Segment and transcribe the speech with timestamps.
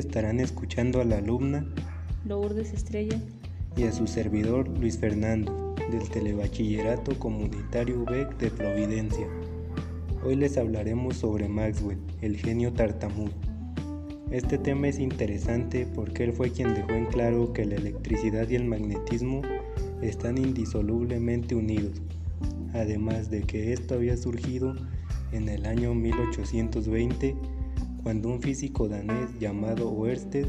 [0.00, 1.64] estarán escuchando a la alumna
[2.24, 3.20] Lourdes Estrella
[3.76, 9.26] y a su servidor Luis Fernando del Telebachillerato Comunitario UBEC de Providencia.
[10.24, 13.32] Hoy les hablaremos sobre Maxwell, el genio tartamudo.
[14.30, 18.56] Este tema es interesante porque él fue quien dejó en claro que la electricidad y
[18.56, 19.42] el magnetismo
[20.02, 22.00] están indisolublemente unidos,
[22.74, 24.74] además de que esto había surgido
[25.32, 27.36] en el año 1820
[28.02, 30.46] cuando un físico danés llamado Oersted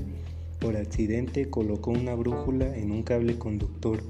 [0.60, 4.02] por accidente colocó una brújula en un cable conductor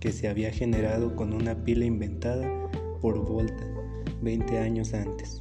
[0.00, 2.48] que se había generado con una pila inventada
[3.00, 3.66] por Volta
[4.22, 5.38] 20 años antes.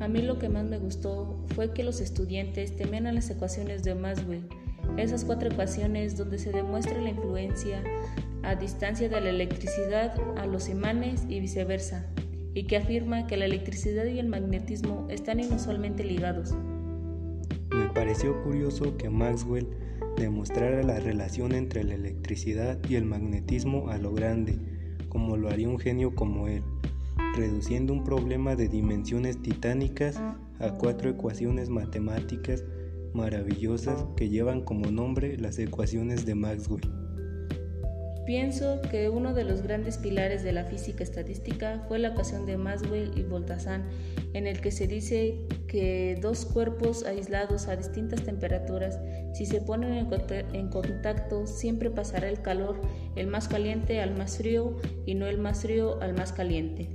[0.00, 3.82] A mí lo que más me gustó fue que los estudiantes temían a las ecuaciones
[3.82, 4.48] de Maxwell,
[4.96, 7.82] esas cuatro ecuaciones donde se demuestra la influencia
[8.42, 12.06] a distancia de la electricidad a los imanes y viceversa,
[12.54, 16.54] y que afirma que la electricidad y el magnetismo están inusualmente ligados.
[17.70, 19.68] Me pareció curioso que Maxwell
[20.16, 24.58] demostrara la relación entre la electricidad y el magnetismo a lo grande,
[25.08, 26.62] como lo haría un genio como él,
[27.36, 30.20] reduciendo un problema de dimensiones titánicas
[30.58, 32.64] a cuatro ecuaciones matemáticas
[33.14, 36.99] maravillosas que llevan como nombre las ecuaciones de Maxwell.
[38.30, 42.56] Pienso que uno de los grandes pilares de la física estadística fue la ecuación de
[42.56, 43.88] Maxwell y Voltazzan,
[44.34, 49.00] en el que se dice que dos cuerpos aislados a distintas temperaturas,
[49.34, 50.06] si se ponen
[50.52, 52.80] en contacto, siempre pasará el calor,
[53.16, 56.88] el más caliente al más frío y no el más frío al más caliente.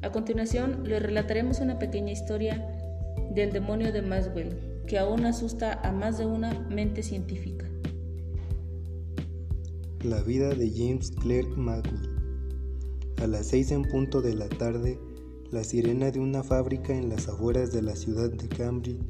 [0.00, 2.66] A continuación, les relataremos una pequeña historia
[3.34, 4.56] del demonio de Maxwell,
[4.86, 7.66] que aún asusta a más de una mente científica.
[10.04, 12.10] La vida de James Clerk Maxwell.
[13.22, 14.98] A las seis en punto de la tarde,
[15.50, 19.00] la sirena de una fábrica en las afueras de la ciudad de Cambridge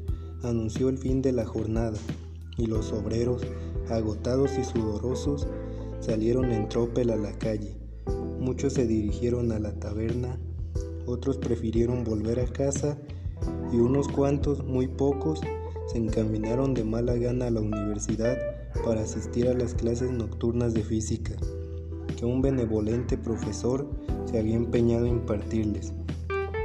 [0.43, 1.97] anunció el fin de la jornada
[2.57, 3.41] y los obreros,
[3.89, 5.49] agotados y sudorosos,
[5.99, 7.75] salieron en tropel a la calle.
[8.39, 10.39] Muchos se dirigieron a la taberna,
[11.07, 12.97] otros prefirieron volver a casa
[13.73, 15.41] y unos cuantos, muy pocos,
[15.87, 18.37] se encaminaron de mala gana a la universidad
[18.83, 21.35] para asistir a las clases nocturnas de física
[22.15, 23.87] que un benevolente profesor
[24.25, 25.93] se había empeñado en impartirles.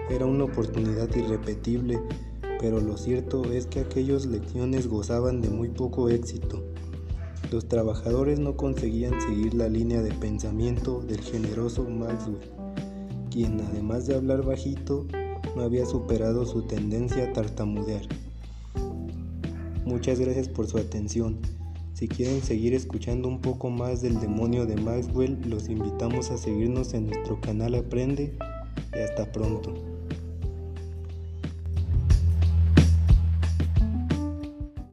[0.09, 2.01] Era una oportunidad irrepetible,
[2.61, 6.65] pero lo cierto es que aquellas lecciones gozaban de muy poco éxito.
[7.51, 12.39] Los trabajadores no conseguían seguir la línea de pensamiento del generoso Maxwell,
[13.31, 15.07] quien además de hablar bajito,
[15.57, 18.03] no había superado su tendencia a tartamudear.
[19.85, 21.39] Muchas gracias por su atención.
[21.95, 26.95] Si quieren seguir escuchando un poco más del demonio de Maxwell, los invitamos a seguirnos
[26.95, 28.37] en nuestro canal Aprende
[28.95, 30.00] y hasta pronto.